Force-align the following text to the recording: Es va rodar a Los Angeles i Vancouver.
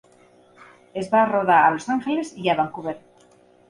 Es 1.03 1.11
va 1.13 1.23
rodar 1.33 1.59
a 1.59 1.69
Los 1.77 1.89
Angeles 1.99 2.35
i 2.47 2.53
Vancouver. 2.65 3.01